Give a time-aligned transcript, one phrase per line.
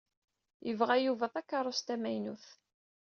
[0.67, 2.45] Yebɣa Yuba takeṛṛust tamaynut.